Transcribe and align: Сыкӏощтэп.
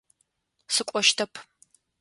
Сыкӏощтэп. 0.73 1.33